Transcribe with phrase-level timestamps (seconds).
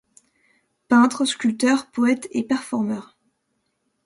[0.87, 3.01] Peintre, sculpteur, poète et performer.